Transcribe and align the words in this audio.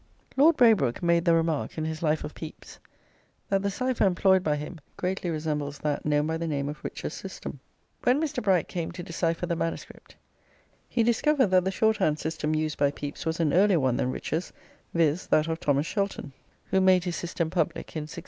Lord 0.35 0.57
Braybrooke 0.57 1.03
made 1.03 1.25
the 1.25 1.35
remark 1.35 1.77
in 1.77 1.85
his 1.85 2.01
"Life 2.01 2.23
of 2.23 2.33
Pepys," 2.33 2.79
that 3.49 3.61
"the 3.61 3.69
cipher 3.69 4.03
employed 4.07 4.43
by 4.43 4.55
him 4.55 4.79
greatly 4.97 5.29
resembles 5.29 5.77
that 5.77 6.07
known 6.07 6.25
by 6.25 6.37
the 6.37 6.47
name 6.47 6.69
of 6.69 6.83
'Rich's 6.83 7.13
system.'" 7.13 7.59
When 8.01 8.19
Mr. 8.19 8.41
Bright 8.41 8.67
came 8.67 8.91
to 8.93 9.03
decipher 9.03 9.45
the 9.45 9.55
MS., 9.55 9.85
he 10.89 11.03
discovered 11.03 11.51
that 11.51 11.65
the 11.65 11.69
shorthand 11.71 12.17
system 12.17 12.55
used 12.55 12.79
by 12.79 12.89
Pepys 12.89 13.27
was 13.27 13.39
an 13.39 13.53
earlier 13.53 13.79
one 13.79 13.97
than 13.97 14.09
Rich's, 14.09 14.51
viz., 14.91 15.27
that 15.27 15.47
of 15.47 15.59
Thomas 15.59 15.85
Shelton, 15.85 16.33
who 16.71 16.81
made 16.81 17.03
his 17.03 17.15
system 17.15 17.51
public 17.51 17.95
in 17.95 18.05
1620. 18.05 18.19